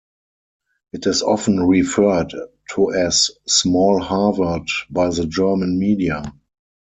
[0.93, 2.33] It is often referred
[2.71, 6.23] to as "small Harvard" by the German media.